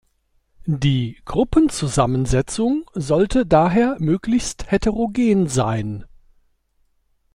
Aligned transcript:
Die 0.65 1.19
"Gruppen-Zusammensetzung" 1.25 2.89
sollte 2.95 3.45
daher 3.45 3.97
möglichst 3.99 4.71
heterogen 4.71 5.47
sein. 5.47 6.05